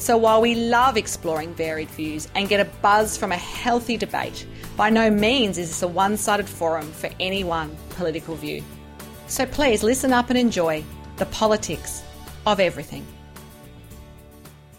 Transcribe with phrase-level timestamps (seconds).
[0.00, 4.46] so while we love exploring varied views and get a buzz from a healthy debate,
[4.74, 8.64] by no means is this a one sided forum for any one political view.
[9.26, 10.82] So please listen up and enjoy
[11.18, 12.02] the politics
[12.46, 13.06] of everything.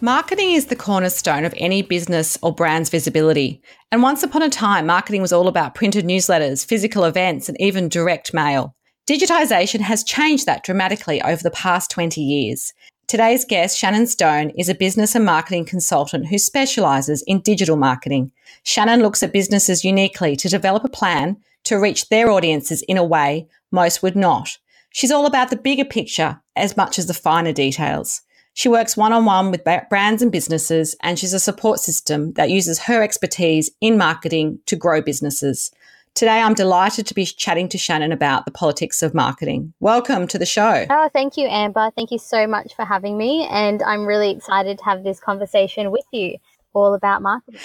[0.04, 3.62] Marketing is the cornerstone of any business or brand's visibility.
[3.92, 7.88] And once upon a time, marketing was all about printed newsletters, physical events, and even
[7.88, 8.76] direct mail.
[9.08, 12.74] Digitisation has changed that dramatically over the past 20 years.
[13.12, 18.32] Today's guest, Shannon Stone, is a business and marketing consultant who specialises in digital marketing.
[18.64, 21.36] Shannon looks at businesses uniquely to develop a plan
[21.66, 24.58] to reach their audiences in a way most would not.
[24.92, 28.22] She's all about the bigger picture as much as the finer details.
[28.54, 32.50] She works one on one with brands and businesses, and she's a support system that
[32.50, 35.70] uses her expertise in marketing to grow businesses.
[36.14, 39.74] Today, I'm delighted to be chatting to Shannon about the politics of marketing.
[39.80, 40.86] Welcome to the show.
[40.90, 41.90] Oh, thank you, Amber.
[41.96, 43.48] Thank you so much for having me.
[43.50, 46.38] And I'm really excited to have this conversation with you
[46.74, 47.62] all about marketing.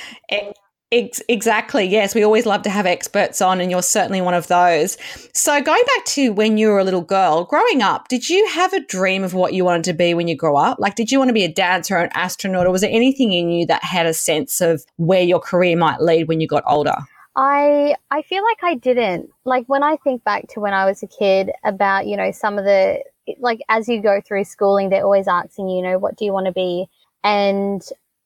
[0.93, 1.85] Ex- exactly.
[1.85, 4.97] Yes, we always love to have experts on, and you're certainly one of those.
[5.35, 8.73] So, going back to when you were a little girl, growing up, did you have
[8.73, 10.79] a dream of what you wanted to be when you grew up?
[10.79, 13.33] Like, did you want to be a dancer or an astronaut, or was there anything
[13.33, 16.63] in you that had a sense of where your career might lead when you got
[16.69, 16.95] older?
[17.37, 19.31] I I feel like I didn't.
[19.45, 22.59] Like when I think back to when I was a kid about, you know, some
[22.59, 23.03] of the
[23.39, 26.47] like as you go through schooling, they're always asking, you know, what do you want
[26.47, 26.87] to be?
[27.23, 27.83] And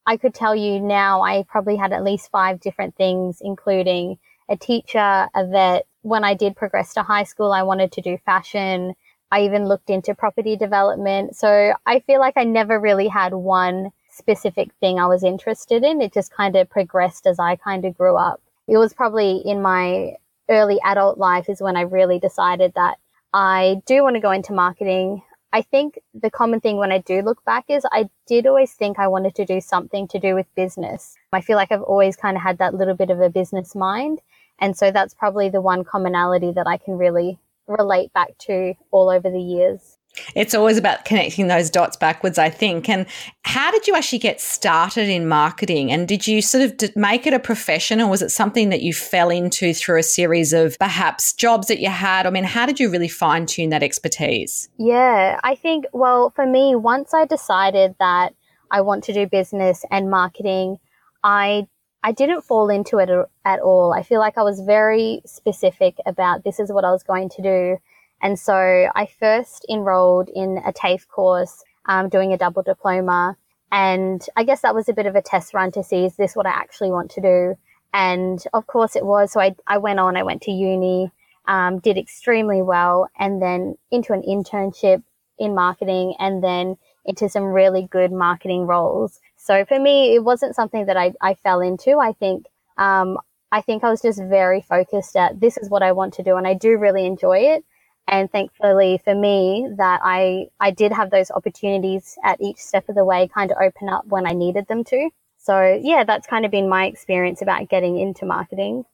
[0.06, 4.56] I could tell you now I probably had at least five different things, including a
[4.56, 5.86] teacher, a vet.
[6.02, 8.94] When I did progress to high school, I wanted to do fashion.
[9.32, 11.36] I even looked into property development.
[11.36, 16.00] So I feel like I never really had one specific thing I was interested in.
[16.00, 18.40] It just kind of progressed as I kind of grew up.
[18.70, 20.12] It was probably in my
[20.48, 22.98] early adult life is when I really decided that
[23.34, 25.22] I do want to go into marketing.
[25.52, 29.00] I think the common thing when I do look back is I did always think
[29.00, 31.16] I wanted to do something to do with business.
[31.32, 34.20] I feel like I've always kind of had that little bit of a business mind.
[34.60, 39.10] And so that's probably the one commonality that I can really relate back to all
[39.10, 39.98] over the years.
[40.34, 42.88] It's always about connecting those dots backwards, I think.
[42.88, 43.06] And
[43.44, 45.92] how did you actually get started in marketing?
[45.92, 48.92] And did you sort of make it a profession, or was it something that you
[48.92, 52.26] fell into through a series of perhaps jobs that you had?
[52.26, 54.68] I mean, how did you really fine tune that expertise?
[54.78, 58.34] Yeah, I think, well, for me, once I decided that
[58.70, 60.78] I want to do business and marketing,
[61.22, 61.66] I
[62.02, 63.10] I didn't fall into it
[63.44, 63.92] at all.
[63.92, 67.42] I feel like I was very specific about this is what I was going to
[67.42, 67.76] do
[68.22, 68.54] and so
[68.94, 73.36] I first enrolled in a TAFE course, um, doing a double diploma.
[73.72, 76.34] And I guess that was a bit of a test run to see, is this
[76.34, 77.56] what I actually want to do?
[77.92, 79.32] And of course it was.
[79.32, 81.10] So I, I went on, I went to uni,
[81.46, 85.02] um, did extremely well, and then into an internship
[85.38, 86.76] in marketing, and then
[87.06, 89.20] into some really good marketing roles.
[89.36, 91.96] So for me, it wasn't something that I, I fell into.
[91.98, 93.18] I think, um,
[93.50, 96.36] I think I was just very focused at this is what I want to do,
[96.36, 97.64] and I do really enjoy it.
[98.10, 102.96] And thankfully for me that I, I did have those opportunities at each step of
[102.96, 105.10] the way kind of open up when I needed them to.
[105.38, 108.84] So yeah, that's kind of been my experience about getting into marketing.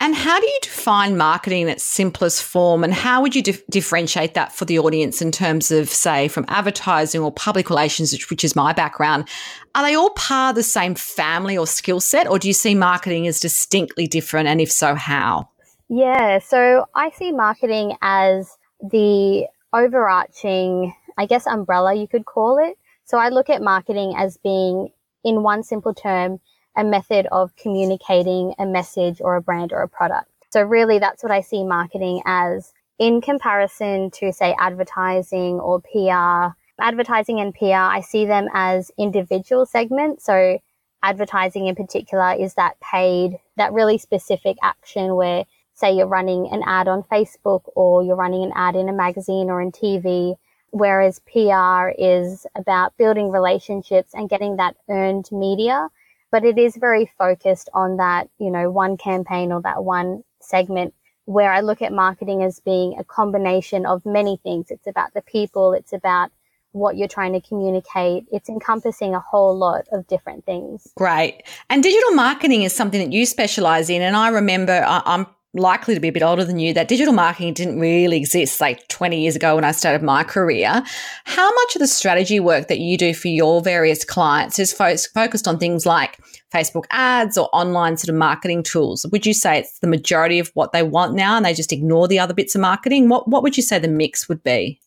[0.00, 2.84] And how do you define marketing in its simplest form?
[2.84, 6.44] And how would you dif- differentiate that for the audience in terms of, say, from
[6.48, 9.28] advertising or public relations, which, which is my background?
[9.74, 12.74] Are they all part of the same family or skill set, or do you see
[12.74, 14.48] marketing as distinctly different?
[14.48, 15.48] And if so, how?
[15.88, 22.76] Yeah, so I see marketing as the overarching, I guess, umbrella you could call it.
[23.04, 24.88] So I look at marketing as being,
[25.22, 26.40] in one simple term,
[26.76, 30.28] a method of communicating a message or a brand or a product.
[30.50, 36.54] So really that's what I see marketing as in comparison to say advertising or PR.
[36.80, 40.24] Advertising and PR, I see them as individual segments.
[40.24, 40.58] So
[41.02, 45.44] advertising in particular is that paid, that really specific action where
[45.76, 49.50] say you're running an ad on Facebook or you're running an ad in a magazine
[49.50, 50.34] or in TV,
[50.70, 55.88] whereas PR is about building relationships and getting that earned media.
[56.32, 60.94] But it is very focused on that, you know, one campaign or that one segment
[61.26, 64.70] where I look at marketing as being a combination of many things.
[64.70, 65.72] It's about the people.
[65.72, 66.30] It's about
[66.72, 68.24] what you're trying to communicate.
[68.30, 70.88] It's encompassing a whole lot of different things.
[70.96, 71.42] Great.
[71.68, 74.02] And digital marketing is something that you specialize in.
[74.02, 77.54] And I remember I'm likely to be a bit older than you that digital marketing
[77.54, 80.82] didn't really exist like 20 years ago when I started my career.
[81.24, 84.96] How much of the strategy work that you do for your various clients is fo-
[85.14, 86.18] focused on things like
[86.52, 89.06] Facebook ads or online sort of marketing tools?
[89.10, 92.08] Would you say it's the majority of what they want now and they just ignore
[92.08, 93.08] the other bits of marketing?
[93.08, 94.80] What, what would you say the mix would be?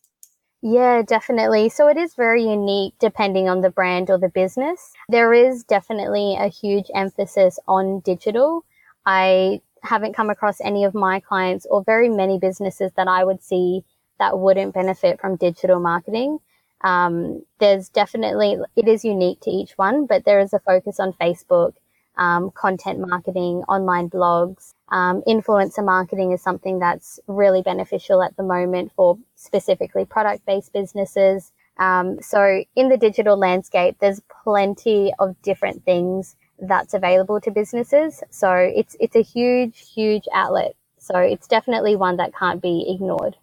[0.62, 1.70] Yeah, definitely.
[1.70, 4.92] So it is very unique depending on the brand or the business.
[5.08, 8.64] There is definitely a huge emphasis on digital.
[9.06, 13.42] I haven't come across any of my clients or very many businesses that I would
[13.42, 13.84] see
[14.18, 16.38] that wouldn't benefit from digital marketing.
[16.82, 21.12] Um, there's definitely, it is unique to each one, but there is a focus on
[21.14, 21.72] Facebook,
[22.16, 24.72] um, content marketing, online blogs.
[24.90, 30.72] Um, influencer marketing is something that's really beneficial at the moment for specifically product based
[30.72, 31.52] businesses.
[31.78, 38.22] Um, so in the digital landscape, there's plenty of different things that's available to businesses.
[38.30, 40.74] So it's it's a huge, huge outlet.
[40.98, 43.36] So it's definitely one that can't be ignored.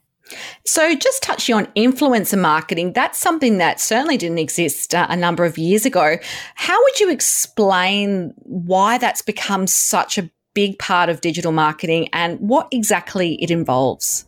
[0.65, 5.45] So, just touching on influencer marketing, that's something that certainly didn't exist uh, a number
[5.45, 6.17] of years ago.
[6.55, 12.39] How would you explain why that's become such a big part of digital marketing and
[12.39, 14.25] what exactly it involves?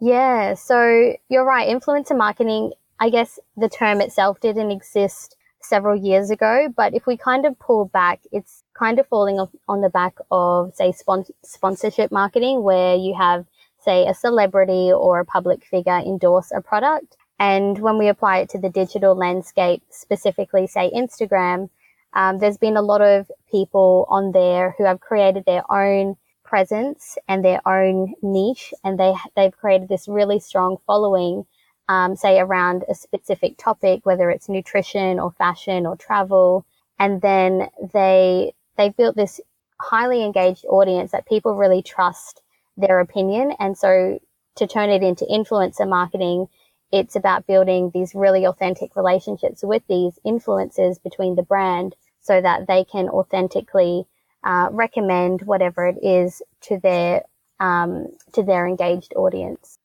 [0.00, 1.68] Yeah, so you're right.
[1.68, 6.68] Influencer marketing, I guess the term itself didn't exist several years ago.
[6.74, 10.14] But if we kind of pull back, it's kind of falling off on the back
[10.30, 13.46] of, say, spon- sponsorship marketing, where you have,
[13.78, 17.16] say, a celebrity or a public figure endorse a product.
[17.38, 21.70] And when we apply it to the digital landscape, specifically, say, Instagram,
[22.12, 27.16] um, there's been a lot of people on there who have created their own presence
[27.28, 31.46] and their own niche, and they they've created this really strong following
[31.90, 36.64] um, say around a specific topic, whether it's nutrition or fashion or travel.
[37.00, 39.40] And then they, they've built this
[39.80, 42.42] highly engaged audience that people really trust
[42.76, 43.54] their opinion.
[43.58, 44.20] And so
[44.54, 46.46] to turn it into influencer marketing,
[46.92, 52.68] it's about building these really authentic relationships with these influencers between the brand so that
[52.68, 54.06] they can authentically
[54.44, 57.22] uh, recommend whatever it is to their
[57.58, 59.79] um, to their engaged audience.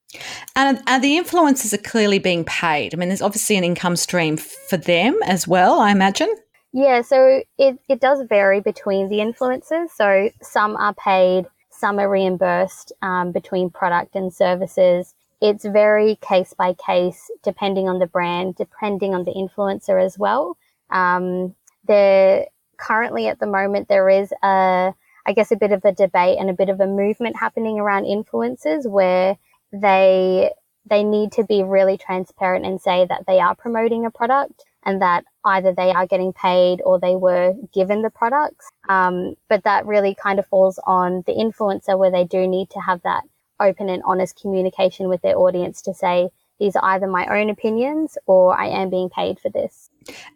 [0.56, 2.94] And, the influencers are clearly being paid.
[2.94, 6.34] I mean, there's obviously an income stream for them as well, I imagine.
[6.72, 9.90] Yeah, so it, it does vary between the influencers.
[9.96, 15.14] So some are paid, some are reimbursed um, between product and services.
[15.42, 20.58] It's very case by case, depending on the brand, depending on the influencer as well.
[20.90, 21.56] Um,
[21.88, 22.48] there
[22.78, 24.94] currently at the moment there is a,
[25.26, 28.04] I guess, a bit of a debate and a bit of a movement happening around
[28.04, 29.38] influencers where
[29.82, 30.52] they
[30.88, 35.02] they need to be really transparent and say that they are promoting a product and
[35.02, 38.70] that either they are getting paid or they were given the products.
[38.88, 42.80] Um, but that really kind of falls on the influencer where they do need to
[42.80, 43.24] have that
[43.60, 46.30] open and honest communication with their audience to say,
[46.60, 49.90] these are either my own opinions or I am being paid for this.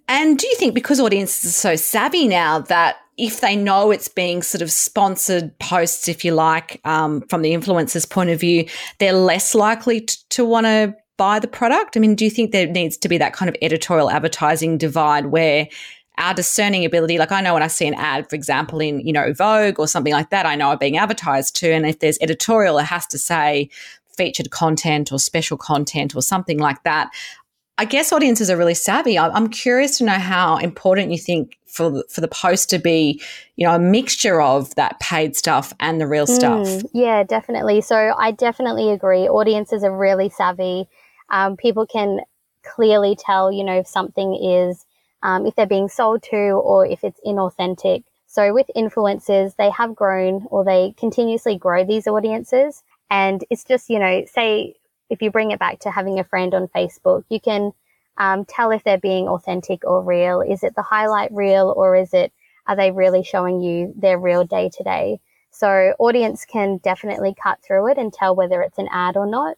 [0.08, 4.08] And do you think because audiences are so savvy now that if they know it's
[4.08, 8.66] being sort of sponsored posts, if you like, um, from the influencer's point of view,
[8.98, 11.96] they're less likely t- to want to buy the product?
[11.96, 15.28] I mean, do you think there needs to be that kind of editorial advertising divide
[15.28, 15.68] where
[16.18, 19.14] our discerning ability, like I know when I see an ad, for example, in, you
[19.14, 21.72] know, Vogue or something like that, I know I'm being advertised to.
[21.72, 23.70] And if there's editorial, it has to say
[24.18, 27.10] featured content or special content or something like that.
[27.80, 29.18] I guess audiences are really savvy.
[29.18, 33.22] I'm curious to know how important you think for the, for the post to be,
[33.56, 36.68] you know, a mixture of that paid stuff and the real stuff.
[36.68, 37.80] Mm, yeah, definitely.
[37.80, 39.30] So I definitely agree.
[39.30, 40.90] Audiences are really savvy.
[41.30, 42.20] Um, people can
[42.66, 44.86] clearly tell, you know, if something is,
[45.24, 48.04] um, if they're being sold to or if it's inauthentic.
[48.28, 52.84] So with influencers, they have grown or they continuously grow these audiences.
[53.10, 54.76] And it's just, you know, say
[55.10, 57.72] if you bring it back to having a friend on Facebook, you can
[58.18, 60.42] um, tell if they're being authentic or real.
[60.42, 62.32] Is it the highlight reel or is it,
[62.68, 65.20] are they really showing you their real day to day?
[65.52, 69.58] So audience can definitely cut through it and tell whether it's an ad or not.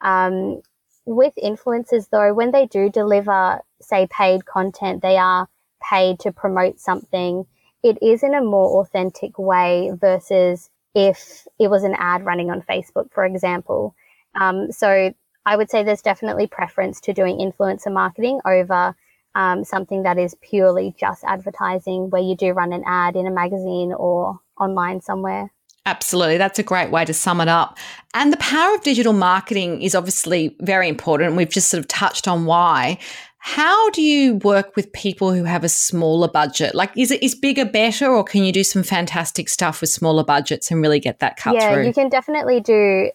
[0.00, 0.60] Um,
[1.06, 5.48] with influencers though, when they do deliver, say, paid content, they are
[5.82, 7.46] paid to promote something.
[7.82, 12.62] It is in a more authentic way versus if it was an ad running on
[12.62, 13.94] Facebook, for example.
[14.38, 15.12] Um, so
[15.46, 18.94] I would say there's definitely preference to doing influencer marketing over
[19.34, 23.30] um, something that is purely just advertising where you do run an ad in a
[23.30, 25.50] magazine or online somewhere.
[25.86, 26.36] Absolutely.
[26.36, 27.78] That's a great way to sum it up.
[28.12, 31.36] And the power of digital marketing is obviously very important.
[31.36, 32.98] We've just sort of touched on why.
[33.38, 36.74] How do you work with people who have a smaller budget?
[36.74, 40.22] Like, is it is bigger better, or can you do some fantastic stuff with smaller
[40.22, 41.86] budgets and really get that cut yeah, through?
[41.86, 43.10] you can definitely do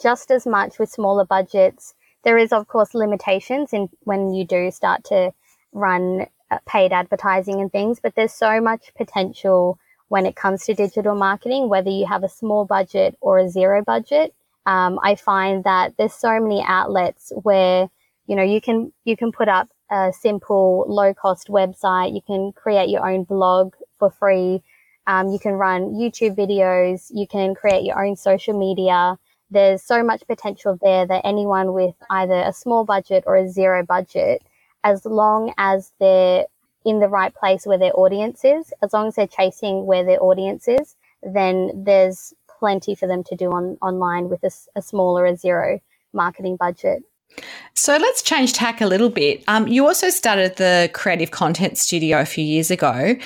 [0.00, 1.94] just as much with smaller budgets.
[2.24, 5.32] There is, of course, limitations in when you do start to
[5.72, 9.78] run uh, paid advertising and things, but there's so much potential
[10.08, 13.82] when it comes to digital marketing, whether you have a small budget or a zero
[13.84, 14.34] budget.
[14.66, 17.88] Um, I find that there's so many outlets where
[18.28, 22.52] you know you can you can put up a simple low cost website you can
[22.52, 24.62] create your own blog for free
[25.06, 29.18] um, you can run youtube videos you can create your own social media
[29.50, 33.84] there's so much potential there that anyone with either a small budget or a zero
[33.84, 34.42] budget
[34.84, 36.44] as long as they're
[36.84, 40.22] in the right place where their audience is as long as they're chasing where their
[40.22, 45.18] audience is then there's plenty for them to do on online with a, a small
[45.18, 45.80] or a zero
[46.12, 47.02] marketing budget
[47.74, 49.44] so let's change tack a little bit.
[49.48, 53.16] Um, you also started the Creative Content Studio a few years ago.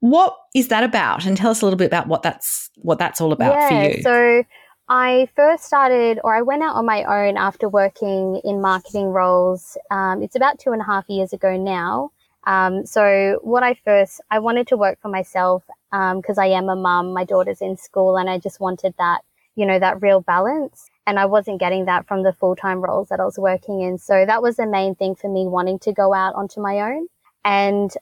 [0.00, 1.26] What is that about?
[1.26, 3.96] And tell us a little bit about what that's what that's all about yeah, for
[3.96, 4.02] you.
[4.02, 4.44] So
[4.92, 9.78] I first started, or I went out on my own after working in marketing roles.
[9.88, 12.10] Um, it's about two and a half years ago now.
[12.44, 16.68] Um, so what I first, I wanted to work for myself because um, I am
[16.68, 17.14] a mum.
[17.14, 19.20] My daughter's in school, and I just wanted that,
[19.54, 23.08] you know, that real balance and I wasn't getting that from the full time roles
[23.10, 23.98] that I was working in.
[23.98, 27.06] So that was the main thing for me wanting to go out onto my own.
[27.44, 27.92] And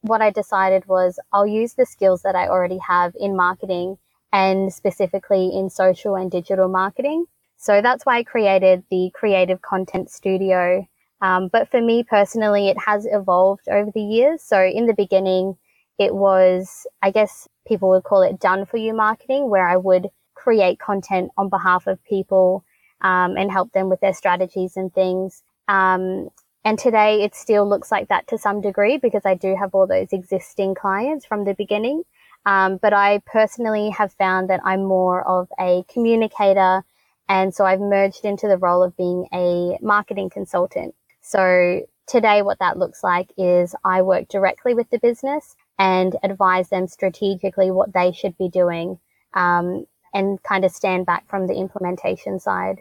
[0.00, 3.98] what I decided was I'll use the skills that I already have in marketing
[4.32, 7.26] and specifically in social and digital marketing.
[7.56, 10.86] So that's why I created the Creative Content Studio.
[11.20, 14.42] Um, but for me personally, it has evolved over the years.
[14.42, 15.56] So in the beginning,
[15.98, 20.08] it was, I guess people would call it done for you marketing, where I would
[20.34, 22.64] create content on behalf of people
[23.00, 25.42] um, and help them with their strategies and things.
[25.66, 26.28] Um,
[26.64, 29.86] and today it still looks like that to some degree because I do have all
[29.86, 32.04] those existing clients from the beginning.
[32.48, 36.84] Um, but I personally have found that I'm more of a communicator.
[37.28, 40.94] And so I've merged into the role of being a marketing consultant.
[41.22, 46.70] So today, what that looks like is I work directly with the business and advise
[46.70, 48.98] them strategically what they should be doing.
[49.34, 52.80] Um, and kind of stand back from the implementation side.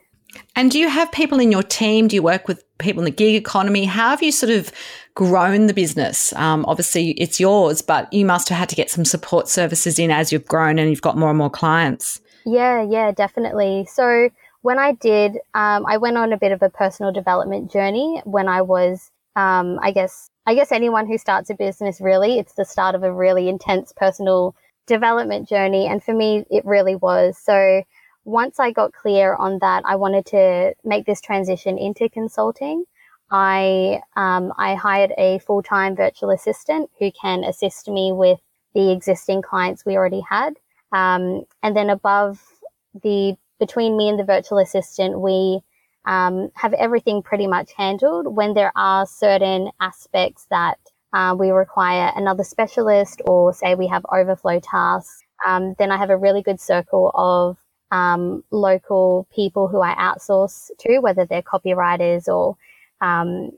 [0.56, 2.08] And do you have people in your team?
[2.08, 3.86] Do you work with people in the gig economy?
[3.86, 4.72] How have you sort of
[5.16, 6.34] grown the business?
[6.34, 10.12] Um, obviously, it's yours, but you must have had to get some support services in
[10.12, 12.22] as you've grown and you've got more and more clients.
[12.46, 13.88] Yeah, yeah, definitely.
[13.92, 14.30] So
[14.62, 18.48] when I did, um, I went on a bit of a personal development journey when
[18.48, 22.66] I was, um, I guess, I guess anyone who starts a business really, it's the
[22.66, 24.56] start of a really intense personal
[24.88, 25.88] development journey.
[25.88, 27.38] And for me, it really was.
[27.38, 27.84] So
[28.28, 32.84] once I got clear on that, I wanted to make this transition into consulting.
[33.32, 38.40] I um, I hired a full time virtual assistant who can assist me with
[38.76, 40.56] the existing clients we already had.
[40.92, 42.42] Um, and then above
[43.02, 45.62] the between me and the virtual assistant, we
[46.06, 48.36] um, have everything pretty much handled.
[48.36, 50.80] When there are certain aspects that
[51.14, 56.10] uh, we require another specialist, or say we have overflow tasks, um, then I have
[56.10, 57.58] a really good circle of
[57.92, 62.58] um, local people who I outsource to, whether they're copywriters or
[63.02, 63.52] um,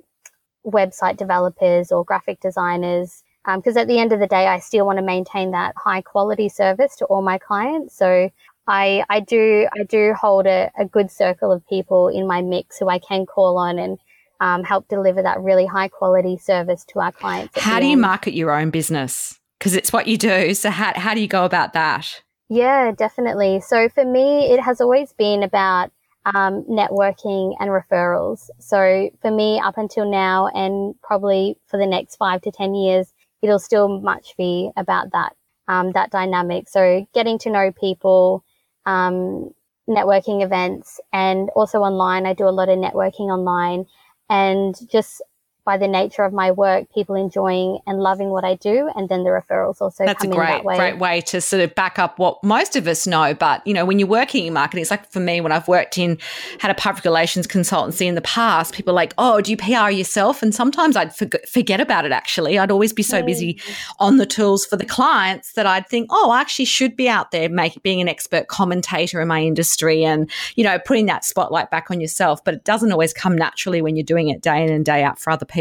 [0.65, 3.23] website developers or graphic designers.
[3.45, 6.01] Because um, at the end of the day, I still want to maintain that high
[6.01, 7.95] quality service to all my clients.
[7.95, 8.29] So
[8.67, 12.77] I, I do I do hold a, a good circle of people in my mix
[12.77, 13.97] who I can call on and
[14.39, 17.59] um, help deliver that really high quality service to our clients.
[17.59, 19.39] How do you market your own business?
[19.57, 20.53] Because it's what you do.
[20.53, 22.21] So, how, how do you go about that?
[22.49, 23.59] Yeah, definitely.
[23.61, 25.91] So, for me, it has always been about
[26.25, 28.49] um, networking and referrals.
[28.59, 33.13] So, for me, up until now, and probably for the next five to 10 years,
[33.41, 35.35] it'll still much be about that,
[35.67, 36.67] um, that dynamic.
[36.67, 38.43] So, getting to know people,
[38.85, 39.51] um,
[39.87, 42.25] networking events, and also online.
[42.25, 43.85] I do a lot of networking online
[44.29, 45.21] and just
[45.69, 49.23] by the nature of my work, people enjoying and loving what I do, and then
[49.23, 50.77] the referrals also That's come a great, that way.
[50.77, 53.35] great way to sort of back up what most of us know.
[53.35, 55.99] But you know, when you're working in marketing, it's like for me when I've worked
[55.99, 56.17] in
[56.57, 58.73] had a public relations consultancy in the past.
[58.73, 62.11] People are like, "Oh, do you PR yourself?" And sometimes I'd forget, forget about it.
[62.11, 63.27] Actually, I'd always be so mm.
[63.27, 63.61] busy
[63.99, 67.29] on the tools for the clients that I'd think, "Oh, I actually should be out
[67.29, 71.69] there, making being an expert commentator in my industry, and you know, putting that spotlight
[71.69, 74.71] back on yourself." But it doesn't always come naturally when you're doing it day in
[74.71, 75.58] and day out for other people.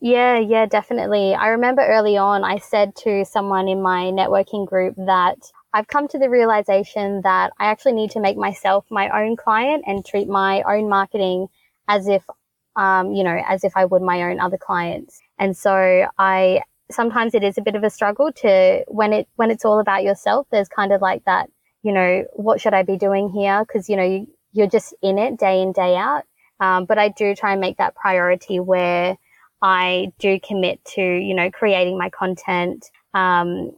[0.00, 1.32] Yeah, yeah, definitely.
[1.34, 5.38] I remember early on, I said to someone in my networking group that
[5.72, 9.84] I've come to the realization that I actually need to make myself my own client
[9.86, 11.46] and treat my own marketing
[11.88, 12.24] as if,
[12.74, 15.20] um, you know, as if I would my own other clients.
[15.38, 19.50] And so I sometimes it is a bit of a struggle to when it when
[19.50, 20.46] it's all about yourself.
[20.50, 21.48] There's kind of like that,
[21.82, 23.64] you know, what should I be doing here?
[23.64, 26.24] Because you know you, you're just in it day in day out.
[26.62, 29.18] Um, but I do try and make that priority where
[29.60, 33.72] I do commit to, you know, creating my content, um,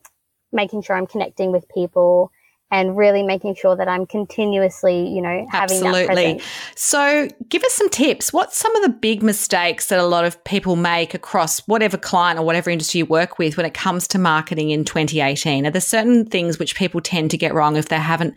[0.53, 2.31] making sure I'm connecting with people
[2.71, 6.43] and really making sure that I'm continuously, you know, having Absolutely.
[6.75, 8.35] So, give us some tips.
[8.35, 12.38] What's some of the big mistakes that a lot of people make across whatever client
[12.38, 15.67] or whatever industry you work with when it comes to marketing in 2018?
[15.67, 18.35] Are there certain things which people tend to get wrong if they haven't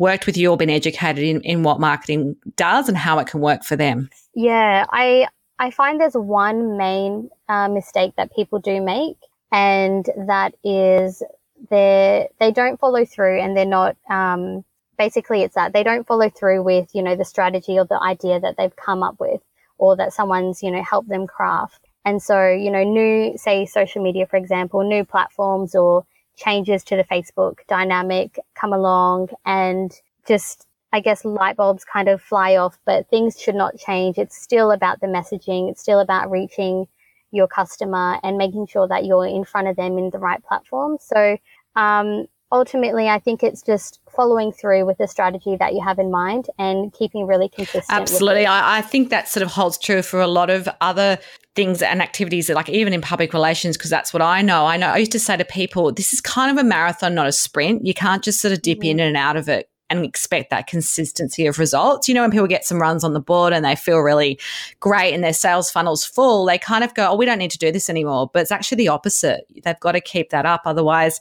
[0.00, 3.40] worked with you or been educated in, in what marketing does and how it can
[3.40, 4.08] work for them?
[4.34, 5.28] Yeah, I
[5.60, 9.18] I find there's one main uh, mistake that people do make,
[9.52, 11.22] and that is
[11.68, 14.64] they they don't follow through and they're not um,
[14.96, 18.40] basically it's that they don't follow through with you know the strategy or the idea
[18.40, 19.42] that they've come up with
[19.78, 24.02] or that someone's you know helped them craft and so you know new say social
[24.02, 26.04] media for example new platforms or
[26.42, 32.20] changes to the facebook dynamic come along and just i guess light bulbs kind of
[32.20, 36.30] fly off but things should not change it's still about the messaging it's still about
[36.30, 36.86] reaching
[37.32, 40.98] your customer and making sure that you're in front of them in the right platform.
[41.00, 41.36] So
[41.76, 46.10] um, ultimately, I think it's just following through with the strategy that you have in
[46.10, 47.86] mind and keeping really consistent.
[47.90, 48.46] Absolutely.
[48.46, 51.18] I, I, think that sort of holds true for a lot of other
[51.56, 54.66] things and activities that like even in public relations because that's what I know.
[54.66, 57.26] I know I used to say to people this is kind of a marathon not
[57.26, 57.84] a sprint.
[57.84, 59.08] You can't just sort of dip in mm.
[59.08, 62.08] and out of it and expect that consistency of results.
[62.08, 64.38] You know, when people get some runs on the board and they feel really
[64.78, 67.58] great and their sales funnel's full, they kind of go, Oh, we don't need to
[67.58, 68.30] do this anymore.
[68.32, 69.44] But it's actually the opposite.
[69.64, 70.62] They've got to keep that up.
[70.64, 71.20] Otherwise,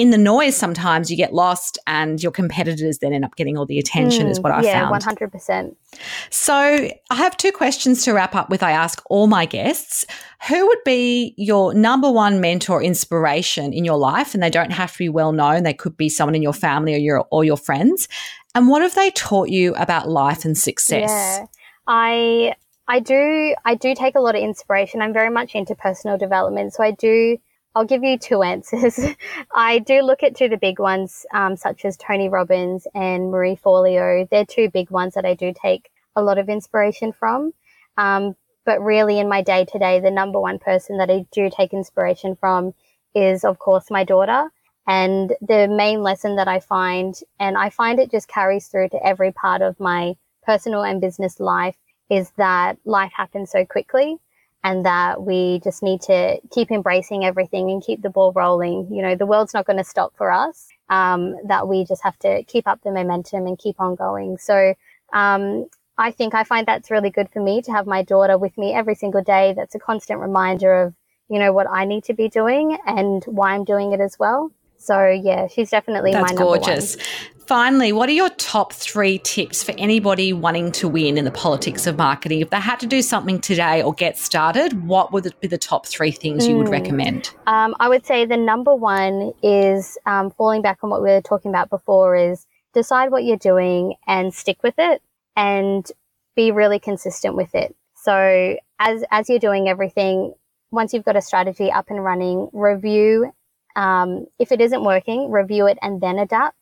[0.00, 3.66] in the noise, sometimes you get lost and your competitors then end up getting all
[3.66, 5.04] the attention, mm, is what I yeah, found.
[5.04, 5.76] Yeah, 100%.
[6.30, 8.62] So I have two questions to wrap up with.
[8.62, 10.06] I ask all my guests
[10.48, 14.32] who would be your number one mentor inspiration in your life?
[14.32, 16.94] And they don't have to be well known, they could be someone in your family
[16.94, 18.08] or your, or your friends.
[18.54, 21.10] And what have they taught you about life and success?
[21.10, 21.46] Yeah,
[21.86, 22.54] I.
[22.88, 25.00] I do I do take a lot of inspiration.
[25.00, 26.74] I'm very much into personal development.
[26.74, 27.38] So I do
[27.74, 28.98] I'll give you two answers.
[29.54, 33.30] I do look at two of the big ones, um, such as Tony Robbins and
[33.30, 34.28] Marie Forleo.
[34.28, 37.52] They're two big ones that I do take a lot of inspiration from.
[37.96, 38.34] Um,
[38.66, 41.72] but really, in my day to day, the number one person that I do take
[41.72, 42.74] inspiration from
[43.14, 44.50] is, of course, my daughter.
[44.86, 49.06] And the main lesson that I find, and I find it just carries through to
[49.06, 51.76] every part of my personal and business life,
[52.10, 54.18] is that life happens so quickly
[54.62, 58.88] and that we just need to keep embracing everything and keep the ball rolling.
[58.92, 60.68] You know, the world's not going to stop for us.
[60.88, 64.38] Um, that we just have to keep up the momentum and keep on going.
[64.38, 64.74] So,
[65.12, 68.56] um, I think I find that's really good for me to have my daughter with
[68.56, 69.52] me every single day.
[69.54, 70.94] That's a constant reminder of,
[71.28, 74.50] you know, what I need to be doing and why I'm doing it as well.
[74.78, 76.96] So yeah, she's definitely That's my number gorgeous.
[77.50, 81.84] Finally, what are your top three tips for anybody wanting to win in the politics
[81.84, 82.38] of marketing?
[82.38, 85.84] If they had to do something today or get started, what would be the top
[85.84, 86.72] three things you would hmm.
[86.74, 87.34] recommend?
[87.48, 91.20] Um, I would say the number one is um, falling back on what we were
[91.20, 95.02] talking about before is decide what you're doing and stick with it
[95.34, 95.90] and
[96.36, 97.74] be really consistent with it.
[97.96, 100.34] So as as you're doing everything,
[100.70, 103.32] once you've got a strategy up and running, review
[103.76, 106.59] um, if it isn't working, review it and then adapt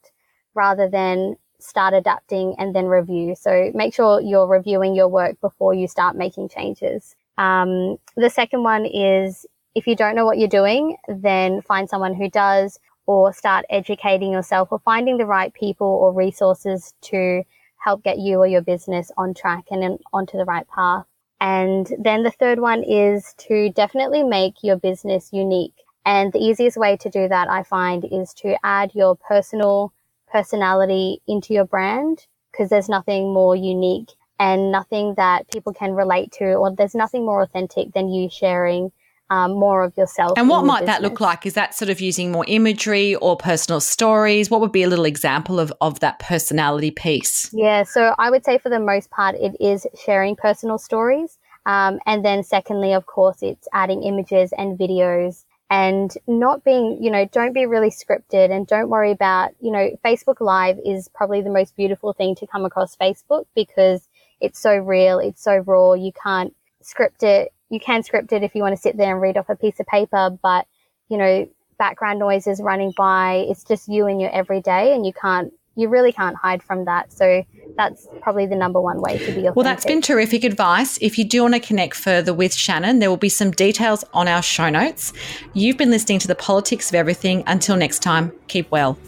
[0.59, 3.35] rather than start adapting and then review.
[3.35, 7.16] So make sure you're reviewing your work before you start making changes.
[7.37, 12.14] Um, the second one is if you don't know what you're doing, then find someone
[12.14, 17.42] who does or start educating yourself or finding the right people or resources to
[17.79, 21.07] help get you or your business on track and onto the right path.
[21.40, 25.85] And then the third one is to definitely make your business unique.
[26.05, 29.92] And the easiest way to do that, I find, is to add your personal
[30.31, 34.11] personality into your brand because there's nothing more unique
[34.41, 38.93] and nothing that people can relate to, or there's nothing more authentic than you sharing
[39.31, 40.38] um, more of yourself.
[40.38, 41.45] And what might that look like?
[41.45, 44.51] Is that sort of using more imagery or personal stories?
[44.51, 47.51] What would be a little example of, of that personality piece?
[47.53, 51.38] Yeah, so I would say for the most part, it is sharing personal stories.
[51.67, 57.11] Um, and then, secondly, of course, it's adding images and videos and not being, you
[57.11, 61.42] know, don't be really scripted and don't worry about, you know, Facebook Live is probably
[61.42, 64.09] the most beautiful thing to come across Facebook because
[64.40, 65.92] it's so real, it's so raw.
[65.92, 67.52] You can't script it.
[67.68, 69.78] You can script it if you want to sit there and read off a piece
[69.78, 70.66] of paper, but,
[71.11, 71.46] you know,
[71.78, 73.44] background noises running by.
[73.48, 77.12] It's just you and your everyday, and you can't, you really can't hide from that.
[77.12, 77.45] So
[77.77, 79.57] that's probably the number one way to be authentic.
[79.57, 80.99] Well, that's been terrific advice.
[81.01, 84.27] If you do want to connect further with Shannon, there will be some details on
[84.27, 85.12] our show notes.
[85.55, 87.45] You've been listening to the politics of everything.
[87.47, 88.99] Until next time, keep well.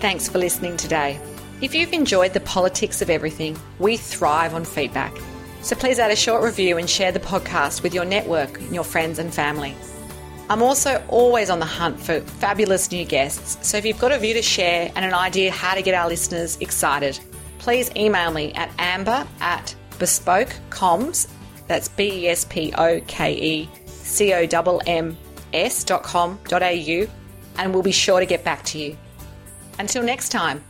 [0.00, 1.18] Thanks for listening today.
[1.62, 5.16] If you've enjoyed the politics of everything, we thrive on feedback.
[5.62, 9.18] So please add a short review and share the podcast with your network, your friends,
[9.18, 9.74] and family.
[10.50, 14.18] I'm also always on the hunt for fabulous new guests, so if you've got a
[14.18, 17.20] view to share and an idea how to get our listeners excited,
[17.60, 21.28] please email me at amber at bespokecoms,
[21.68, 25.16] that's B E S P O K E C O M
[25.52, 27.06] S dot com dot au,
[27.56, 28.96] and we'll be sure to get back to you.
[29.78, 30.64] Until next time.